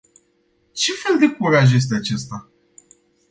Ce 0.73 0.91
fel 0.93 1.19
de 1.19 1.35
curaj 1.35 1.73
este 1.73 1.95
acesta? 1.95 2.49